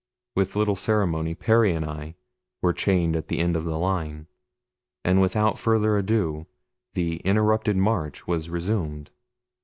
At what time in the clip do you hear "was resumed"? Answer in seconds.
8.25-9.11